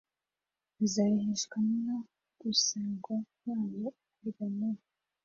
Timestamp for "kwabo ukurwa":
3.35-4.45